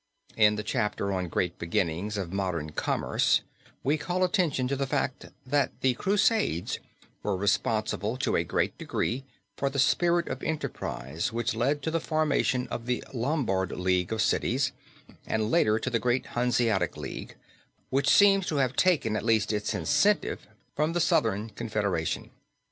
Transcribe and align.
In 0.35 0.55
the 0.55 0.63
chapter 0.63 1.11
on 1.13 1.27
Great 1.27 1.59
Beginnings 1.59 2.17
of 2.17 2.33
Modern 2.33 2.71
Commerce 2.71 3.41
we 3.83 3.99
call 3.99 4.23
attention 4.23 4.67
to 4.67 4.75
the 4.75 4.87
fact, 4.87 5.27
that 5.45 5.79
the 5.81 5.93
Crusades 5.93 6.79
were 7.21 7.37
responsible 7.37 8.17
to 8.17 8.35
a 8.35 8.43
great 8.43 8.75
degree 8.79 9.25
for 9.57 9.69
the 9.69 9.77
spirit 9.77 10.27
of 10.27 10.41
enterprise 10.41 11.31
which 11.31 11.53
led 11.53 11.83
to 11.83 11.91
the 11.91 11.99
formation 11.99 12.67
of 12.69 12.87
the 12.87 13.03
Lombard 13.13 13.73
league 13.73 14.11
of 14.11 14.23
cities, 14.23 14.71
and 15.27 15.51
later 15.51 15.77
to 15.77 15.91
the 15.91 15.99
great 15.99 16.25
Hanseatic 16.33 16.97
League, 16.97 17.35
which 17.91 18.09
seems 18.09 18.47
to 18.47 18.55
have 18.55 18.75
taken 18.75 19.15
at 19.15 19.23
least 19.23 19.53
its 19.53 19.75
incentive 19.75 20.47
from 20.75 20.93
the 20.93 20.99
Southern 20.99 21.51
Confederation. 21.51 22.31